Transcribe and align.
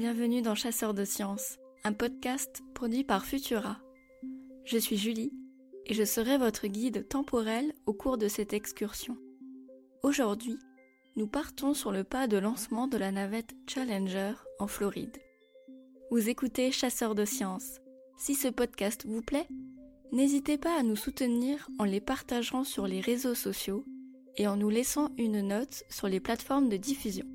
bienvenue 0.00 0.40
dans 0.40 0.54
Chasseurs 0.54 0.94
de 0.94 1.04
sciences, 1.04 1.58
un 1.84 1.92
podcast 1.92 2.62
produit 2.72 3.04
par 3.04 3.26
Futura. 3.26 3.76
Je 4.64 4.78
suis 4.78 4.96
Julie 4.96 5.30
et 5.84 5.92
je 5.92 6.04
serai 6.04 6.38
votre 6.38 6.68
guide 6.68 7.06
temporel 7.06 7.74
au 7.84 7.92
cours 7.92 8.16
de 8.16 8.26
cette 8.26 8.54
excursion. 8.54 9.18
Aujourd'hui, 10.02 10.56
nous 11.16 11.26
partons 11.26 11.74
sur 11.74 11.92
le 11.92 12.02
pas 12.02 12.28
de 12.28 12.38
lancement 12.38 12.88
de 12.88 12.96
la 12.96 13.12
navette 13.12 13.54
Challenger 13.68 14.32
en 14.58 14.68
Floride. 14.68 15.18
Vous 16.10 16.30
écoutez 16.30 16.72
Chasseurs 16.72 17.14
de 17.14 17.26
sciences. 17.26 17.78
Si 18.16 18.34
ce 18.34 18.48
podcast 18.48 19.04
vous 19.06 19.20
plaît, 19.20 19.48
n'hésitez 20.12 20.56
pas 20.56 20.80
à 20.80 20.82
nous 20.82 20.96
soutenir 20.96 21.68
en 21.78 21.84
les 21.84 22.00
partageant 22.00 22.64
sur 22.64 22.86
les 22.86 23.02
réseaux 23.02 23.34
sociaux 23.34 23.84
et 24.38 24.48
en 24.48 24.56
nous 24.56 24.70
laissant 24.70 25.10
une 25.18 25.42
note 25.46 25.84
sur 25.90 26.08
les 26.08 26.20
plateformes 26.20 26.70
de 26.70 26.78
diffusion. 26.78 27.26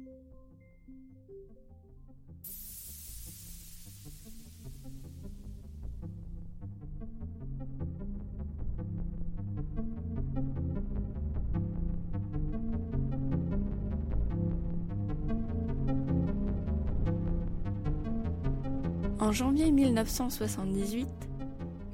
En 19.25 19.31
janvier 19.31 19.71
1978, 19.71 21.07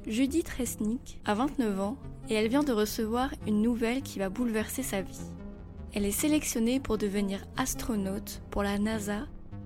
Judith 0.06 0.50
Resnick 0.50 1.18
a 1.24 1.32
29 1.32 1.80
ans 1.80 1.96
et 2.28 2.34
elle 2.34 2.48
vient 2.48 2.62
de 2.62 2.72
recevoir 2.72 3.30
une 3.46 3.62
nouvelle 3.62 4.02
qui 4.02 4.18
va 4.18 4.28
bouleverser 4.28 4.82
sa 4.82 5.00
vie. 5.00 5.22
Elle 5.94 6.04
est 6.04 6.10
sélectionnée 6.10 6.78
pour 6.78 6.98
devenir 6.98 7.42
astronaute 7.56 8.42
pour 8.50 8.62
la 8.62 8.78
NASA 8.78 9.20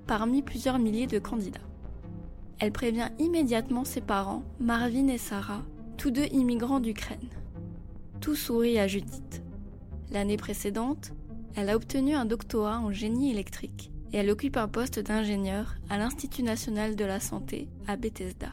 parmi 0.07 0.43
plusieurs 0.43 0.79
milliers 0.79 1.09
de 1.09 1.19
candidats. 1.19 1.59
Elle 2.61 2.71
prévient 2.71 3.09
immédiatement 3.19 3.85
ses 3.85 4.01
parents, 4.01 4.45
Marvin 4.61 5.09
et 5.09 5.19
Sarah, 5.19 5.65
tous 5.97 6.13
deux 6.13 6.27
immigrants 6.27 6.79
d'Ukraine. 6.79 7.31
Tout 8.21 8.37
sourit 8.37 8.79
à 8.79 8.87
Judith. 8.87 9.43
L'année 10.13 10.37
précédente, 10.37 11.11
elle 11.57 11.69
a 11.69 11.75
obtenu 11.75 12.15
un 12.15 12.27
doctorat 12.27 12.79
en 12.79 12.93
génie 12.93 13.33
électrique 13.33 13.91
et 14.13 14.19
elle 14.19 14.31
occupe 14.31 14.57
un 14.57 14.69
poste 14.69 14.99
d'ingénieur 14.99 15.75
à 15.91 15.99
l'Institut 15.99 16.43
national 16.43 16.97
de 16.97 17.05
la 17.05 17.21
santé 17.21 17.69
à 17.87 17.97
Bethesda. 17.97 18.53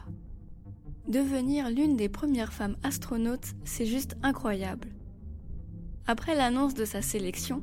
Devenir 1.08 1.70
l'une 1.70 1.96
des 1.96 2.08
premières 2.08 2.52
femmes 2.52 2.76
astronautes, 2.82 3.54
c'est 3.64 3.86
juste 3.86 4.16
incroyable. 4.22 4.88
Après 6.06 6.34
l'annonce 6.34 6.74
de 6.74 6.84
sa 6.84 7.02
sélection, 7.02 7.62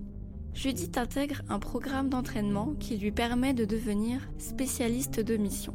Judith 0.54 0.98
intègre 0.98 1.42
un 1.50 1.60
programme 1.60 2.10
d'entraînement 2.10 2.74
qui 2.80 2.98
lui 2.98 3.12
permet 3.12 3.54
de 3.54 3.66
devenir 3.66 4.30
spécialiste 4.38 5.20
de 5.20 5.38
mission. 5.38 5.74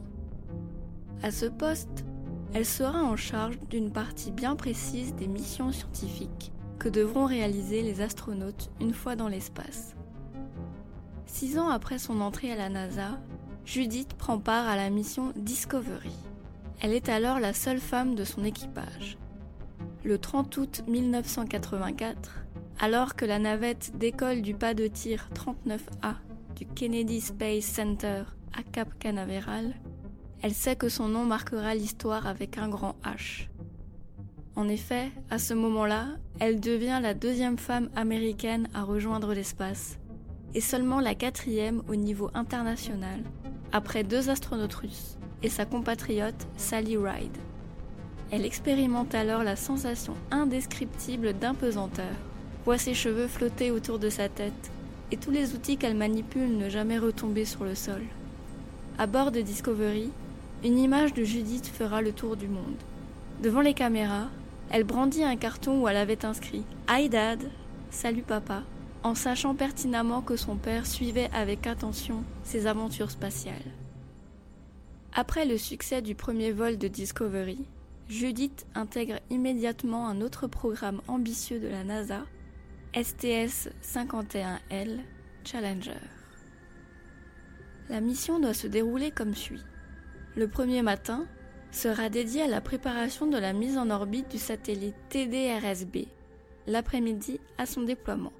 À 1.22 1.30
ce 1.30 1.46
poste, 1.46 2.04
elle 2.52 2.66
sera 2.66 3.02
en 3.02 3.16
charge 3.16 3.58
d'une 3.70 3.90
partie 3.90 4.30
bien 4.30 4.54
précise 4.54 5.14
des 5.14 5.28
missions 5.28 5.72
scientifiques 5.72 6.52
que 6.78 6.88
devront 6.88 7.26
réaliser 7.26 7.82
les 7.82 8.00
astronautes 8.00 8.70
une 8.80 8.92
fois 8.92 9.16
dans 9.16 9.28
l'espace. 9.28 9.96
Six 11.26 11.58
ans 11.58 11.68
après 11.68 11.98
son 11.98 12.20
entrée 12.20 12.52
à 12.52 12.56
la 12.56 12.68
NASA, 12.68 13.18
Judith 13.64 14.14
prend 14.14 14.38
part 14.38 14.68
à 14.68 14.76
la 14.76 14.90
mission 14.90 15.32
Discovery. 15.36 16.12
Elle 16.80 16.92
est 16.92 17.08
alors 17.08 17.40
la 17.40 17.52
seule 17.52 17.80
femme 17.80 18.14
de 18.14 18.24
son 18.24 18.44
équipage. 18.44 19.18
Le 20.04 20.18
30 20.18 20.56
août 20.56 20.84
1984, 20.86 22.44
alors 22.78 23.16
que 23.16 23.24
la 23.24 23.38
navette 23.38 23.98
décolle 23.98 24.40
du 24.40 24.54
pas 24.54 24.72
de 24.72 24.86
tir 24.86 25.28
39A 25.34 26.14
du 26.54 26.64
Kennedy 26.66 27.20
Space 27.20 27.64
Center 27.64 28.22
à 28.56 28.62
Cap 28.62 28.96
Canaveral, 28.98 29.74
elle 30.42 30.54
sait 30.54 30.76
que 30.76 30.88
son 30.88 31.08
nom 31.08 31.24
marquera 31.24 31.74
l'histoire 31.74 32.26
avec 32.26 32.56
un 32.56 32.68
grand 32.68 32.94
H. 33.04 33.48
En 34.54 34.68
effet, 34.68 35.10
à 35.28 35.38
ce 35.38 35.54
moment-là, 35.54 36.06
elle 36.38 36.60
devient 36.60 37.00
la 37.02 37.14
deuxième 37.14 37.58
femme 37.58 37.90
américaine 37.96 38.68
à 38.74 38.84
rejoindre 38.84 39.34
l'espace 39.34 39.98
et 40.56 40.60
seulement 40.62 41.00
la 41.00 41.14
quatrième 41.14 41.82
au 41.86 41.96
niveau 41.96 42.30
international, 42.32 43.20
après 43.72 44.04
deux 44.04 44.30
astronautes 44.30 44.72
russes 44.72 45.18
et 45.42 45.50
sa 45.50 45.66
compatriote 45.66 46.46
Sally 46.56 46.96
Ride. 46.96 47.36
Elle 48.30 48.46
expérimente 48.46 49.14
alors 49.14 49.44
la 49.44 49.54
sensation 49.54 50.14
indescriptible 50.30 51.34
d'impesanteur, 51.34 52.14
voit 52.64 52.78
ses 52.78 52.94
cheveux 52.94 53.28
flotter 53.28 53.70
autour 53.70 53.98
de 53.98 54.08
sa 54.08 54.30
tête 54.30 54.70
et 55.12 55.18
tous 55.18 55.30
les 55.30 55.52
outils 55.54 55.76
qu'elle 55.76 55.94
manipule 55.94 56.56
ne 56.56 56.70
jamais 56.70 56.98
retomber 56.98 57.44
sur 57.44 57.64
le 57.64 57.74
sol. 57.74 58.02
À 58.98 59.06
bord 59.06 59.32
de 59.32 59.42
Discovery, 59.42 60.10
une 60.64 60.78
image 60.78 61.12
de 61.12 61.22
Judith 61.22 61.66
fera 61.66 62.00
le 62.00 62.12
tour 62.12 62.34
du 62.34 62.48
monde. 62.48 62.80
Devant 63.42 63.60
les 63.60 63.74
caméras, 63.74 64.28
elle 64.70 64.84
brandit 64.84 65.22
un 65.22 65.36
carton 65.36 65.82
où 65.82 65.86
elle 65.86 65.98
avait 65.98 66.24
inscrit 66.24 66.64
Hi 66.88 67.10
Dad, 67.10 67.42
salut 67.90 68.22
papa, 68.22 68.62
en 69.06 69.14
sachant 69.14 69.54
pertinemment 69.54 70.20
que 70.20 70.34
son 70.34 70.56
père 70.56 70.84
suivait 70.84 71.30
avec 71.32 71.68
attention 71.68 72.24
ses 72.42 72.66
aventures 72.66 73.12
spatiales. 73.12 73.54
Après 75.12 75.46
le 75.46 75.58
succès 75.58 76.02
du 76.02 76.16
premier 76.16 76.50
vol 76.50 76.76
de 76.76 76.88
Discovery, 76.88 77.68
Judith 78.08 78.66
intègre 78.74 79.20
immédiatement 79.30 80.08
un 80.08 80.20
autre 80.20 80.48
programme 80.48 81.02
ambitieux 81.06 81.60
de 81.60 81.68
la 81.68 81.84
NASA, 81.84 82.24
STS-51L 82.94 84.98
Challenger. 85.44 86.02
La 87.88 88.00
mission 88.00 88.40
doit 88.40 88.54
se 88.54 88.66
dérouler 88.66 89.12
comme 89.12 89.36
suit. 89.36 89.62
Le 90.34 90.48
premier 90.48 90.82
matin 90.82 91.28
sera 91.70 92.08
dédié 92.08 92.42
à 92.42 92.48
la 92.48 92.60
préparation 92.60 93.28
de 93.28 93.38
la 93.38 93.52
mise 93.52 93.78
en 93.78 93.88
orbite 93.88 94.32
du 94.32 94.38
satellite 94.38 94.96
TDRSB, 95.10 96.08
l'après-midi 96.66 97.38
à 97.56 97.66
son 97.66 97.82
déploiement. 97.82 98.32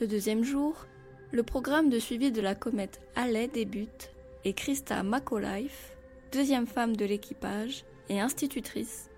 Le 0.00 0.08
deuxième 0.08 0.42
jour, 0.42 0.86
le 1.30 1.44
programme 1.44 1.88
de 1.88 2.00
suivi 2.00 2.32
de 2.32 2.40
la 2.40 2.56
comète 2.56 3.00
Halley 3.14 3.46
débute 3.46 4.10
et 4.44 4.52
Krista 4.52 5.04
McAuliffe, 5.04 5.96
deuxième 6.32 6.66
femme 6.66 6.96
de 6.96 7.04
l'équipage 7.04 7.84
et 8.08 8.20
institutrice, 8.20 9.08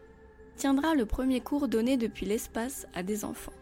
tiendra 0.56 0.94
le 0.94 1.06
premier 1.06 1.40
cours 1.40 1.68
donné 1.68 1.96
depuis 1.96 2.26
l'espace 2.26 2.86
à 2.92 3.02
des 3.02 3.24
enfants. 3.24 3.54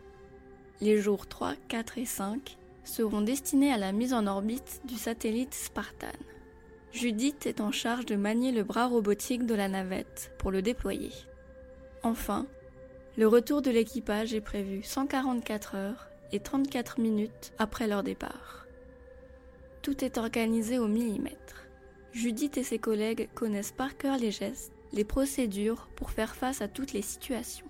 Les 0.81 1.01
jours 1.01 1.29
3, 1.29 1.55
4 1.69 1.99
et 1.99 2.05
5 2.05 2.57
seront 2.83 3.21
destinés 3.21 3.73
à 3.73 3.79
la 3.79 3.93
mise 3.93 4.13
en 4.13 4.27
orbite 4.27 4.81
du 4.85 4.97
satellite 4.97 5.55
Spartan. 5.55 6.19
Judith 6.91 7.47
est 7.47 7.61
en 7.61 7.71
charge 7.71 8.07
de 8.07 8.17
manier 8.17 8.51
le 8.51 8.65
bras 8.65 8.89
robotique 8.89 9.47
de 9.47 9.55
la 9.55 9.69
navette 9.69 10.33
pour 10.39 10.51
le 10.51 10.63
déployer. 10.63 11.13
Enfin, 12.03 12.49
le 13.17 13.29
retour 13.29 13.63
de 13.63 13.71
l'équipage 13.71 14.35
est 14.35 14.41
prévu 14.41 14.83
144 14.83 15.77
heures 15.77 16.09
et 16.35 16.41
34 16.41 16.99
minutes 16.99 17.53
après 17.59 17.87
leur 17.87 18.03
départ. 18.03 18.67
Tout 19.83 20.05
est 20.05 20.19
organisé 20.19 20.81
au 20.81 20.89
millimètre. 20.89 21.69
Judith 22.13 22.59
et 22.59 22.65
ses 22.65 22.81
collègues 22.81 23.29
connaissent 23.35 23.71
par 23.71 23.97
cœur 23.97 24.19
les 24.19 24.33
gestes, 24.33 24.73
les 24.93 25.05
procédures 25.05 25.89
pour 25.95 26.11
faire 26.11 26.35
face 26.35 26.61
à 26.61 26.67
toutes 26.67 26.93
les 26.93 27.03
situations. 27.03 27.69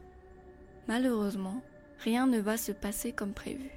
Malheureusement, 0.88 1.60
rien 1.98 2.26
ne 2.26 2.38
va 2.38 2.56
se 2.56 2.72
passer 2.72 3.12
comme 3.12 3.34
prévu. 3.34 3.70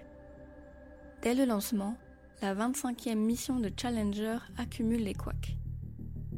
Dès 1.22 1.36
le 1.36 1.44
lancement, 1.44 1.98
la 2.42 2.56
25e 2.56 3.16
mission 3.16 3.60
de 3.60 3.70
Challenger 3.76 4.38
accumule 4.58 5.04
les 5.04 5.16
couacs. 5.16 5.58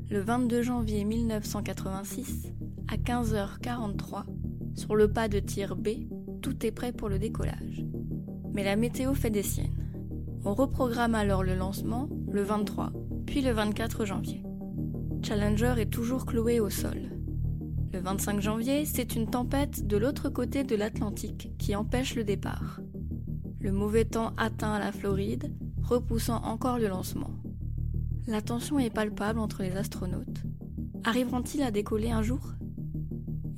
Le 0.10 0.22
22 0.22 0.64
janvier 0.64 1.04
1986, 1.04 2.48
à 2.88 2.98
15h43, 2.98 4.24
sur 4.74 4.96
le 4.96 5.08
pas 5.08 5.28
de 5.28 5.40
tir 5.40 5.76
B, 5.76 5.90
tout 6.42 6.66
est 6.66 6.72
prêt 6.72 6.94
pour 6.94 7.10
le 7.10 7.20
décollage 7.20 7.86
mais 8.54 8.64
la 8.64 8.76
météo 8.76 9.14
fait 9.14 9.30
des 9.30 9.44
siennes. 9.44 9.86
On 10.46 10.54
reprogramme 10.54 11.16
alors 11.16 11.44
le 11.44 11.56
lancement 11.56 12.10
le 12.32 12.44
23, 12.44 12.92
puis 13.26 13.42
le 13.42 13.52
24 13.52 14.06
janvier. 14.06 14.44
Challenger 15.24 15.76
est 15.78 15.92
toujours 15.92 16.26
cloué 16.26 16.60
au 16.60 16.70
sol. 16.70 17.12
Le 17.92 18.00
25 18.00 18.40
janvier, 18.40 18.86
c'est 18.86 19.16
une 19.16 19.30
tempête 19.30 19.88
de 19.88 19.98
l'autre 19.98 20.30
côté 20.30 20.64
de 20.64 20.76
l'Atlantique 20.76 21.52
qui 21.58 21.76
empêche 21.76 22.16
le 22.16 22.24
départ. 22.24 22.80
Le 23.60 23.72
mauvais 23.72 24.06
temps 24.06 24.34
atteint 24.38 24.80
la 24.80 24.92
Floride, 24.92 25.52
repoussant 25.82 26.42
encore 26.44 26.78
le 26.78 26.88
lancement. 26.88 27.32
La 28.28 28.42
tension 28.42 28.78
est 28.80 28.94
palpable 28.94 29.40
entre 29.40 29.64
les 29.64 29.76
astronautes. 29.76 30.44
Arriveront-ils 31.04 31.64
à 31.64 31.72
décoller 31.72 32.12
un 32.12 32.22
jour? 32.22 32.54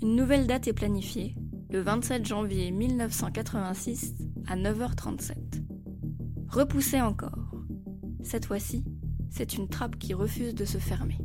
Une 0.01 0.15
nouvelle 0.15 0.47
date 0.47 0.67
est 0.67 0.73
planifiée, 0.73 1.35
le 1.69 1.81
27 1.81 2.25
janvier 2.25 2.71
1986 2.71 4.30
à 4.47 4.55
9h37. 4.55 5.35
Repoussé 6.47 7.01
encore. 7.01 7.55
Cette 8.23 8.45
fois-ci, 8.45 8.83
c'est 9.29 9.53
une 9.53 9.69
trappe 9.69 9.97
qui 9.97 10.13
refuse 10.13 10.53
de 10.53 10.65
se 10.65 10.77
fermer. 10.77 11.17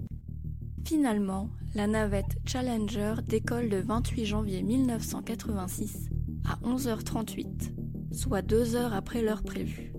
Finalement, 0.84 1.50
la 1.74 1.86
navette 1.86 2.38
Challenger 2.46 3.16
décolle 3.26 3.68
le 3.68 3.80
28 3.80 4.24
janvier 4.24 4.62
1986 4.62 6.10
à 6.44 6.56
11h38, 6.66 7.72
soit 8.12 8.42
deux 8.42 8.76
heures 8.76 8.94
après 8.94 9.20
l'heure 9.20 9.42
prévue. 9.42 9.92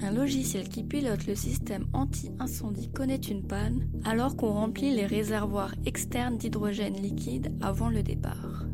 Un 0.00 0.10
logiciel 0.10 0.68
qui 0.68 0.82
pilote 0.82 1.26
le 1.28 1.36
système 1.36 1.86
anti-incendie 1.92 2.90
connaît 2.90 3.14
une 3.14 3.46
panne 3.46 3.88
alors 4.04 4.36
qu'on 4.36 4.50
remplit 4.50 4.92
les 4.92 5.06
réservoirs 5.06 5.74
externes 5.86 6.36
d'hydrogène 6.36 7.00
liquide 7.00 7.56
avant 7.60 7.88
le 7.88 8.02
départ. 8.02 8.66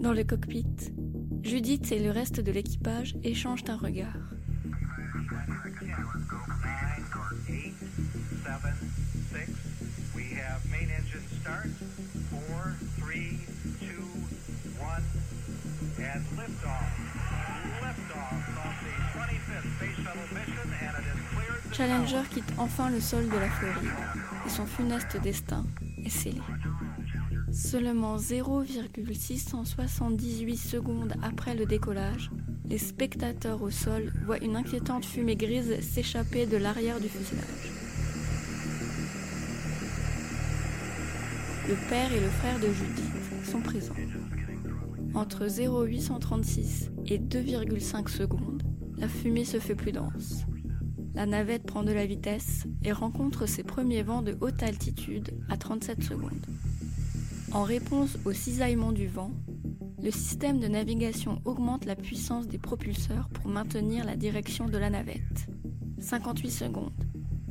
Dans 0.00 0.14
le 0.14 0.24
cockpit, 0.24 0.64
Judith 1.46 1.92
et 1.92 2.00
le 2.00 2.10
reste 2.10 2.40
de 2.40 2.50
l'équipage 2.50 3.14
échangent 3.22 3.62
un 3.68 3.76
regard. 3.76 4.06
Challenger 21.72 22.22
quitte 22.30 22.44
enfin 22.58 22.90
le 22.90 23.00
sol 23.00 23.28
de 23.28 23.36
la 23.36 23.48
Floride 23.48 23.90
et 24.44 24.48
son 24.48 24.66
funeste 24.66 25.16
destin 25.22 25.64
est 26.04 26.08
scellé. 26.08 26.40
Seulement 27.56 28.18
0,678 28.18 30.56
secondes 30.58 31.14
après 31.22 31.54
le 31.54 31.64
décollage, 31.64 32.30
les 32.68 32.76
spectateurs 32.76 33.62
au 33.62 33.70
sol 33.70 34.12
voient 34.26 34.44
une 34.44 34.56
inquiétante 34.56 35.06
fumée 35.06 35.36
grise 35.36 35.80
s'échapper 35.80 36.44
de 36.44 36.58
l'arrière 36.58 37.00
du 37.00 37.08
fuselage. 37.08 37.72
Le 41.66 41.76
père 41.88 42.12
et 42.12 42.20
le 42.20 42.28
frère 42.28 42.60
de 42.60 42.66
Judith 42.66 43.50
sont 43.50 43.62
présents. 43.62 43.94
Entre 45.14 45.46
0,836 45.46 46.90
et 47.06 47.18
2,5 47.18 48.10
secondes, 48.10 48.64
la 48.98 49.08
fumée 49.08 49.46
se 49.46 49.58
fait 49.58 49.74
plus 49.74 49.92
dense. 49.92 50.44
La 51.14 51.24
navette 51.24 51.64
prend 51.64 51.82
de 51.82 51.92
la 51.92 52.04
vitesse 52.04 52.66
et 52.84 52.92
rencontre 52.92 53.46
ses 53.46 53.62
premiers 53.62 54.02
vents 54.02 54.20
de 54.20 54.36
haute 54.42 54.62
altitude 54.62 55.30
à 55.48 55.56
37 55.56 56.02
secondes. 56.02 56.44
En 57.52 57.62
réponse 57.62 58.18
au 58.24 58.32
cisaillement 58.32 58.92
du 58.92 59.06
vent, 59.06 59.30
le 60.02 60.10
système 60.10 60.60
de 60.60 60.66
navigation 60.66 61.40
augmente 61.44 61.84
la 61.84 61.96
puissance 61.96 62.48
des 62.48 62.58
propulseurs 62.58 63.28
pour 63.30 63.48
maintenir 63.48 64.04
la 64.04 64.16
direction 64.16 64.68
de 64.68 64.76
la 64.76 64.90
navette. 64.90 65.46
58 66.00 66.50
secondes. 66.50 66.92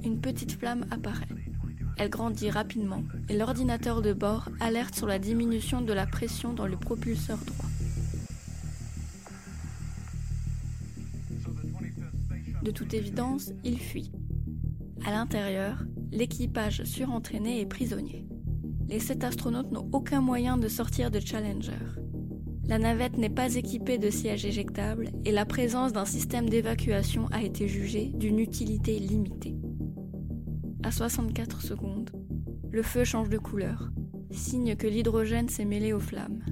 Une 0.04 0.20
petite 0.20 0.52
flamme 0.52 0.86
apparaît. 0.92 1.28
Elle 1.98 2.10
grandit 2.10 2.50
rapidement 2.50 3.04
et 3.30 3.38
l'ordinateur 3.38 4.02
de 4.02 4.14
bord 4.14 4.50
alerte 4.60 4.96
sur 4.96 5.08
la 5.08 5.18
diminution 5.18 5.82
de 5.82 5.94
la 5.94 6.06
pression 6.06 6.54
dans 6.54 6.68
le 6.68 6.78
propulseur 6.78 7.38
droit. 7.38 7.70
De 12.64 12.72
toute 12.72 12.94
évidence, 12.94 13.52
il 13.64 13.80
fuit. 13.80 14.12
À 15.06 15.12
l'intérieur, 15.12 15.84
l'équipage 16.12 16.84
surentraîné 16.84 17.62
est 17.62 17.66
prisonnier. 17.66 18.26
Les 18.88 19.00
sept 19.00 19.24
astronautes 19.24 19.72
n'ont 19.72 19.90
aucun 19.94 20.22
moyen 20.22 20.58
de 20.58 20.68
sortir 20.68 21.10
de 21.10 21.20
Challenger. 21.20 21.72
La 22.68 22.78
navette 22.78 23.18
n'est 23.18 23.30
pas 23.30 23.56
équipée 23.56 23.98
de 23.98 24.10
sièges 24.10 24.46
éjectables 24.46 25.10
et 25.24 25.32
la 25.32 25.46
présence 25.46 25.92
d'un 25.92 26.06
système 26.06 26.50
d'évacuation 26.50 27.28
a 27.32 27.42
été 27.42 27.68
jugée 27.68 28.12
d'une 28.16 28.40
utilité 28.40 29.00
limitée. 29.00 29.56
À 30.84 30.92
64 30.92 31.62
secondes, 31.62 32.12
le 32.72 32.84
feu 32.84 33.04
change 33.04 33.30
de 33.30 33.38
couleur, 33.40 33.92
signe 34.32 34.76
que 34.76 34.88
l'hydrogène 34.88 35.50
s'est 35.50 35.66
mêlé 35.66 35.94
aux 35.94 36.00
flammes. 36.00 36.44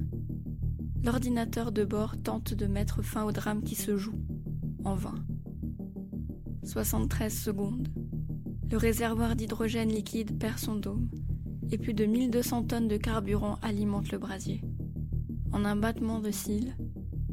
L'ordinateur 1.04 1.70
de 1.70 1.84
bord 1.84 2.16
tente 2.20 2.54
de 2.54 2.66
mettre 2.66 3.02
fin 3.02 3.24
au 3.24 3.32
drame 3.32 3.62
qui 3.62 3.74
se 3.74 3.96
joue, 3.96 4.18
en 4.84 4.94
vain. 4.94 5.14
73 6.64 7.32
secondes. 7.32 7.88
Le 8.70 8.76
réservoir 8.76 9.36
d'hydrogène 9.36 9.90
liquide 9.90 10.38
perd 10.38 10.58
son 10.58 10.74
dôme 10.74 11.08
et 11.70 11.78
plus 11.78 11.94
de 11.94 12.04
1200 12.04 12.64
tonnes 12.64 12.88
de 12.88 12.96
carburant 12.96 13.58
alimentent 13.62 14.12
le 14.12 14.18
brasier. 14.18 14.62
En 15.52 15.64
un 15.64 15.76
battement 15.76 16.20
de 16.20 16.30
cils, 16.30 16.76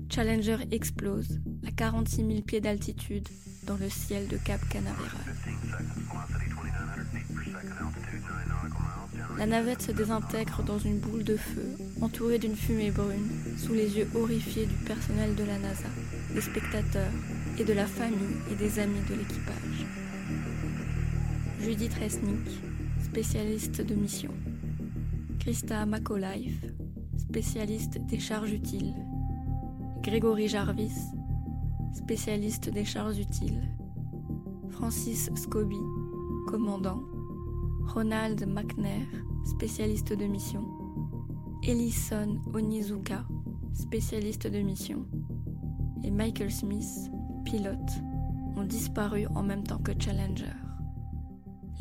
Challenger 0.10 0.57
explose 0.72 1.39
à 1.68 1.72
46 1.72 2.16
000 2.18 2.42
pieds 2.42 2.62
d'altitude 2.62 3.28
dans 3.66 3.78
le 3.78 3.89
ciel 3.89 4.28
de 4.28 4.38
Cap 4.38 4.60
Canaveral. 4.69 5.10
La 9.38 9.45
navette 9.45 9.81
se 9.81 9.92
désintègre 9.92 10.63
dans 10.63 10.77
une 10.77 11.00
boule 11.00 11.24
de 11.24 11.38
feu, 11.38 11.66
entourée 12.01 12.38
d'une 12.38 12.56
fumée 12.56 12.92
brune, 12.92 13.30
sous 13.57 13.74
les 13.74 13.98
yeux 13.98 14.07
horrifiés 14.13 14.66
du 14.66 14.75
personnel 14.86 15.34
de 15.36 15.44
la 15.44 15.57
NASA, 15.57 15.89
des 16.34 16.42
spectateurs 16.42 17.12
et 17.57 17.63
de 17.63 17.74
la 17.74 17.86
famille 17.86 18.38
et 18.51 18.56
des 18.56 18.80
amis 18.80 19.01
de 19.10 19.16
l'équipage. 19.16 19.86
Judith 21.62 21.94
Resnick, 21.94 22.62
spécialiste 23.12 23.81
de 23.81 23.94
mission. 23.94 24.31
Krista 25.38 25.86
McAuliffe, 25.86 26.66
spécialiste 27.18 28.00
des 28.06 28.19
charges 28.19 28.54
utiles. 28.54 28.94
Grégory 30.02 30.48
Jarvis, 30.48 31.12
spécialiste 31.94 32.69
des 32.69 32.86
charges 32.86 33.19
utiles. 33.19 33.68
Francis 34.69 35.30
Scobie, 35.36 35.75
commandant. 36.48 37.02
Ronald 37.94 38.48
McNair, 38.48 39.06
spécialiste 39.44 40.13
de 40.13 40.25
mission. 40.25 40.63
Ellison 41.68 42.40
Onizuka, 42.54 43.25
spécialiste 43.74 44.48
de 44.48 44.60
mission. 44.60 45.06
Et 46.06 46.12
Michael 46.12 46.50
Smith, 46.50 47.12
pilote, 47.44 47.92
ont 48.56 48.63
disparu 48.63 49.28
en 49.36 49.44
même 49.44 49.63
temps 49.63 49.80
que 49.80 49.92
Challenger. 50.00 50.56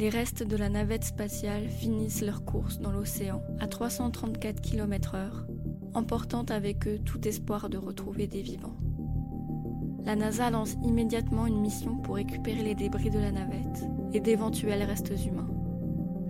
Les 0.00 0.08
restes 0.08 0.42
de 0.42 0.56
la 0.56 0.70
navette 0.70 1.04
spatiale 1.04 1.68
finissent 1.68 2.22
leur 2.22 2.46
course 2.46 2.78
dans 2.78 2.90
l'océan 2.90 3.42
à 3.58 3.66
334 3.66 4.62
km/h, 4.62 5.44
emportant 5.92 6.44
avec 6.44 6.88
eux 6.88 6.98
tout 7.04 7.28
espoir 7.28 7.68
de 7.68 7.76
retrouver 7.76 8.26
des 8.26 8.40
vivants. 8.40 8.78
La 10.06 10.16
NASA 10.16 10.48
lance 10.48 10.78
immédiatement 10.82 11.44
une 11.44 11.60
mission 11.60 11.98
pour 11.98 12.14
récupérer 12.14 12.62
les 12.62 12.74
débris 12.74 13.10
de 13.10 13.18
la 13.18 13.30
navette 13.30 13.84
et 14.14 14.20
d'éventuels 14.20 14.84
restes 14.84 15.12
humains. 15.26 15.50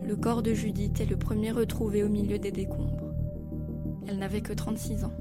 Le 0.02 0.16
corps 0.16 0.42
de 0.42 0.52
Judith 0.52 1.00
est 1.00 1.06
le 1.06 1.16
premier 1.16 1.52
retrouvé 1.52 2.02
au 2.02 2.08
milieu 2.08 2.40
des 2.40 2.50
décombres. 2.50 3.14
Elle 4.08 4.18
n'avait 4.18 4.40
que 4.40 4.52
36 4.52 5.04
ans. 5.04 5.14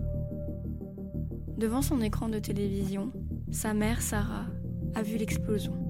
Devant 1.55 1.83
son 1.83 2.01
écran 2.01 2.29
de 2.29 2.39
télévision, 2.39 3.11
sa 3.51 3.75
mère, 3.75 4.01
Sarah, 4.01 4.47
a 4.95 5.03
vu 5.03 5.17
l'explosion. 5.17 5.88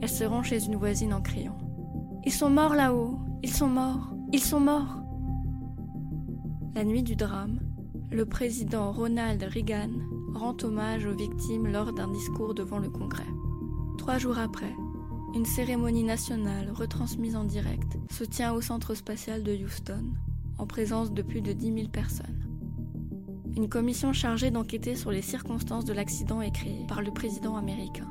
Elle 0.00 0.08
se 0.08 0.24
rend 0.24 0.42
chez 0.42 0.64
une 0.64 0.76
voisine 0.76 1.14
en 1.14 1.20
criant⁇ 1.20 1.58
Ils 2.24 2.32
sont 2.32 2.50
morts 2.50 2.74
là-haut 2.74 3.18
Ils 3.42 3.52
sont 3.52 3.68
morts 3.68 4.12
Ils 4.32 4.42
sont 4.42 4.60
morts!⁇ 4.60 5.02
La 6.74 6.84
nuit 6.84 7.02
du 7.02 7.16
drame, 7.16 7.60
le 8.10 8.26
président 8.26 8.92
Ronald 8.92 9.42
Reagan 9.42 9.90
rend 10.34 10.56
hommage 10.62 11.06
aux 11.06 11.16
victimes 11.16 11.66
lors 11.66 11.92
d'un 11.92 12.08
discours 12.08 12.54
devant 12.54 12.78
le 12.78 12.90
Congrès. 12.90 13.26
Trois 13.98 14.18
jours 14.18 14.38
après, 14.38 14.74
une 15.34 15.44
cérémonie 15.44 16.04
nationale 16.04 16.70
retransmise 16.72 17.36
en 17.36 17.44
direct 17.44 17.98
se 18.10 18.24
tient 18.24 18.52
au 18.52 18.60
centre 18.60 18.94
spatial 18.94 19.42
de 19.42 19.52
Houston, 19.52 20.04
en 20.58 20.66
présence 20.66 21.12
de 21.12 21.22
plus 21.22 21.40
de 21.40 21.52
10 21.52 21.74
000 21.74 21.88
personnes. 21.88 22.46
Une 23.56 23.68
commission 23.68 24.12
chargée 24.12 24.50
d'enquêter 24.50 24.94
sur 24.94 25.10
les 25.10 25.22
circonstances 25.22 25.84
de 25.84 25.92
l'accident 25.92 26.40
est 26.40 26.52
créée 26.52 26.84
par 26.86 27.02
le 27.02 27.10
président 27.10 27.56
américain. 27.56 28.10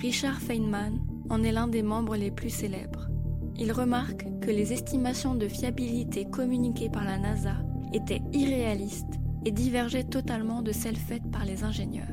Richard 0.00 0.40
Feynman 0.40 0.98
en 1.28 1.42
est 1.42 1.52
l'un 1.52 1.68
des 1.68 1.82
membres 1.82 2.16
les 2.16 2.30
plus 2.30 2.48
célèbres. 2.50 3.08
Il 3.56 3.70
remarque 3.70 4.24
que 4.40 4.50
les 4.50 4.72
estimations 4.72 5.34
de 5.34 5.46
fiabilité 5.46 6.24
communiquées 6.24 6.88
par 6.88 7.04
la 7.04 7.18
NASA 7.18 7.56
étaient 7.92 8.22
irréalistes 8.32 9.20
et 9.44 9.50
divergeaient 9.50 10.04
totalement 10.04 10.62
de 10.62 10.72
celles 10.72 10.96
faites 10.96 11.30
par 11.30 11.44
les 11.44 11.64
ingénieurs. 11.64 12.06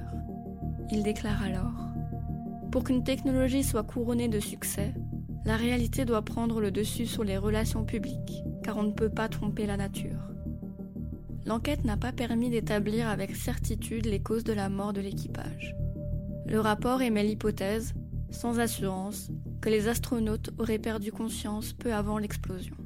Il 0.91 1.01
déclare 1.01 1.41
alors 1.41 1.89
Pour 2.71 2.83
qu'une 2.83 3.05
technologie 3.05 3.63
soit 3.63 3.83
couronnée 3.83 4.27
de 4.27 4.39
succès, 4.39 4.93
la 5.45 5.55
réalité 5.55 6.03
doit 6.03 6.23
prendre 6.23 6.59
le 6.59 6.71
dessus 6.71 7.05
sur 7.05 7.23
les 7.23 7.37
relations 7.37 7.85
publiques, 7.85 8.43
car 8.63 8.77
on 8.77 8.83
ne 8.83 8.91
peut 8.91 9.09
pas 9.09 9.29
tromper 9.29 9.65
la 9.65 9.77
nature 9.77 10.27
l'enquête 11.47 11.85
n'a 11.85 11.95
pas 11.95 12.11
permis 12.11 12.49
d'établir 12.49 13.07
avec 13.07 13.35
certitude 13.35 14.05
les 14.05 14.19
causes 14.19 14.43
de 14.43 14.51
la 14.51 14.67
mort 14.67 14.91
de 14.91 14.99
l'équipage. 14.99 15.75
Le 16.47 16.61
rapport 16.61 17.01
émet 17.01 17.23
l'hypothèse, 17.23 17.93
sans 18.29 18.59
assurance, 18.59 19.31
que 19.61 19.69
les 19.69 19.89
astronautes 19.89 20.51
auraient 20.57 20.79
perdu 20.79 21.11
conscience 21.11 21.73
peu 21.73 21.93
avant 21.93 22.17
l'explosion. 22.17 22.77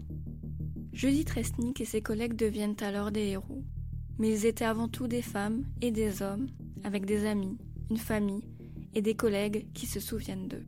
Judith 0.94 1.30
Resnick 1.30 1.80
et 1.80 1.86
ses 1.86 2.02
collègues 2.02 2.36
deviennent 2.36 2.76
alors 2.82 3.12
des 3.12 3.28
héros, 3.28 3.64
mais 4.18 4.30
ils 4.32 4.46
étaient 4.48 4.66
avant 4.66 4.88
tout 4.88 5.08
des 5.08 5.22
femmes 5.22 5.64
et 5.82 5.92
des 5.92 6.24
hommes, 6.24 6.48
avec 6.84 7.06
des 7.06 7.26
amis, 7.26 7.58
une 7.92 7.98
famille 7.98 8.48
et 8.96 9.02
des 9.02 9.16
collègues 9.16 9.68
qui 9.74 9.86
se 9.86 10.00
souviennent 10.00 10.48
d'eux. 10.48 10.66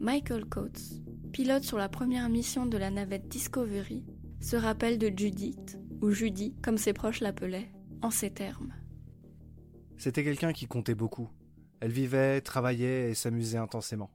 Michael 0.00 0.46
Coates, 0.46 0.94
pilote 1.32 1.62
sur 1.62 1.78
la 1.78 1.88
première 1.90 2.28
mission 2.28 2.64
de 2.66 2.78
la 2.78 2.90
navette 2.90 3.28
Discovery, 3.28 4.04
se 4.40 4.56
rappelle 4.56 4.98
de 4.98 5.12
Judith, 5.14 5.78
ou 6.00 6.10
Judy, 6.10 6.54
comme 6.62 6.78
ses 6.78 6.92
proches 6.92 7.20
l'appelaient, 7.20 7.70
en 8.00 8.10
ces 8.10 8.30
termes. 8.30 8.72
C'était 9.98 10.24
quelqu'un 10.24 10.52
qui 10.52 10.66
comptait 10.66 10.96
beaucoup. 10.96 11.28
Elle 11.82 11.90
vivait, 11.90 12.40
travaillait 12.40 13.10
et 13.10 13.14
s'amusait 13.16 13.58
intensément. 13.58 14.08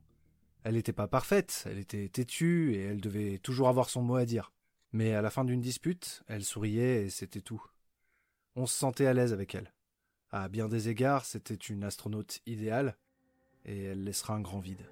Elle 0.63 0.75
n'était 0.75 0.93
pas 0.93 1.09
parfaite, 1.09 1.65
elle 1.65 1.79
était 1.79 2.07
têtue 2.07 2.73
et 2.73 2.83
elle 2.83 3.01
devait 3.01 3.39
toujours 3.39 3.67
avoir 3.67 3.89
son 3.89 4.01
mot 4.01 4.15
à 4.15 4.23
dire. 4.23 4.53
Mais 4.93 5.13
à 5.13 5.21
la 5.21 5.29
fin 5.29 5.43
d'une 5.43 5.59
dispute, 5.59 6.23
elle 6.27 6.45
souriait 6.45 7.03
et 7.03 7.09
c'était 7.09 7.41
tout. 7.41 7.61
On 8.55 8.67
se 8.67 8.77
sentait 8.77 9.05
à 9.05 9.13
l'aise 9.13 9.33
avec 9.33 9.53
elle. 9.53 9.73
À 10.31 10.47
bien 10.47 10.69
des 10.69 10.87
égards, 10.87 11.25
c'était 11.25 11.55
une 11.55 11.83
astronaute 11.83 12.39
idéale, 12.45 12.95
et 13.65 13.83
elle 13.83 14.05
laissera 14.05 14.33
un 14.35 14.41
grand 14.41 14.59
vide. 14.59 14.87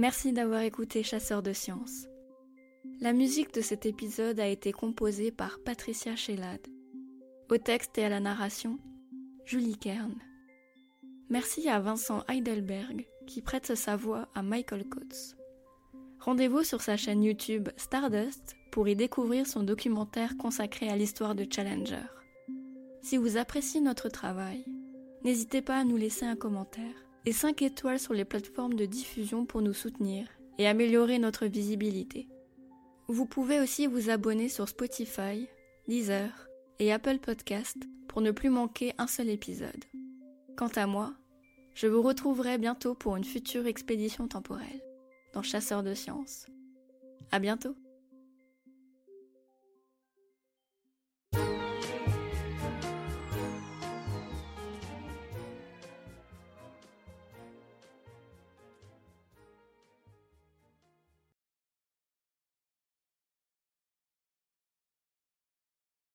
Merci 0.00 0.32
d'avoir 0.32 0.62
écouté 0.62 1.02
Chasseur 1.02 1.42
de 1.42 1.52
Sciences. 1.52 2.06
La 3.02 3.12
musique 3.12 3.52
de 3.52 3.60
cet 3.60 3.84
épisode 3.84 4.40
a 4.40 4.46
été 4.46 4.72
composée 4.72 5.30
par 5.30 5.58
Patricia 5.62 6.16
Shellad. 6.16 6.66
Au 7.50 7.58
texte 7.58 7.98
et 7.98 8.04
à 8.04 8.08
la 8.08 8.18
narration, 8.18 8.78
Julie 9.44 9.76
Kern. 9.76 10.14
Merci 11.28 11.68
à 11.68 11.80
Vincent 11.80 12.24
Heidelberg 12.28 13.06
qui 13.26 13.42
prête 13.42 13.74
sa 13.76 13.94
voix 13.94 14.30
à 14.34 14.40
Michael 14.40 14.88
Coates. 14.88 15.36
Rendez-vous 16.18 16.64
sur 16.64 16.80
sa 16.80 16.96
chaîne 16.96 17.22
YouTube 17.22 17.68
Stardust 17.76 18.56
pour 18.72 18.88
y 18.88 18.96
découvrir 18.96 19.46
son 19.46 19.64
documentaire 19.64 20.38
consacré 20.38 20.88
à 20.88 20.96
l'histoire 20.96 21.34
de 21.34 21.44
Challenger. 21.44 22.08
Si 23.02 23.18
vous 23.18 23.36
appréciez 23.36 23.82
notre 23.82 24.08
travail, 24.08 24.64
n'hésitez 25.24 25.60
pas 25.60 25.76
à 25.76 25.84
nous 25.84 25.98
laisser 25.98 26.24
un 26.24 26.36
commentaire 26.36 27.09
et 27.26 27.32
5 27.32 27.62
étoiles 27.62 27.98
sur 27.98 28.14
les 28.14 28.24
plateformes 28.24 28.74
de 28.74 28.86
diffusion 28.86 29.46
pour 29.46 29.62
nous 29.62 29.72
soutenir 29.72 30.26
et 30.58 30.66
améliorer 30.66 31.18
notre 31.18 31.46
visibilité. 31.46 32.28
Vous 33.08 33.26
pouvez 33.26 33.60
aussi 33.60 33.86
vous 33.86 34.10
abonner 34.10 34.48
sur 34.48 34.68
Spotify, 34.68 35.48
Deezer 35.88 36.48
et 36.78 36.92
Apple 36.92 37.18
Podcast 37.18 37.76
pour 38.08 38.20
ne 38.20 38.30
plus 38.30 38.50
manquer 38.50 38.92
un 38.98 39.06
seul 39.06 39.28
épisode. 39.28 39.84
Quant 40.56 40.70
à 40.76 40.86
moi, 40.86 41.14
je 41.74 41.86
vous 41.86 42.02
retrouverai 42.02 42.58
bientôt 42.58 42.94
pour 42.94 43.16
une 43.16 43.24
future 43.24 43.66
expédition 43.66 44.28
temporelle 44.28 44.82
dans 45.32 45.42
Chasseurs 45.42 45.82
de 45.82 45.94
sciences. 45.94 46.46
À 47.30 47.38
bientôt! 47.38 47.74